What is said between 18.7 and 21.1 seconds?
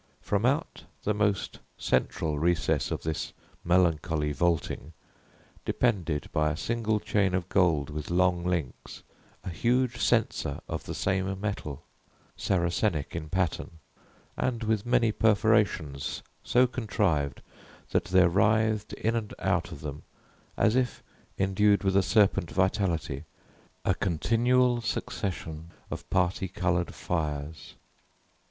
in and out of them, as if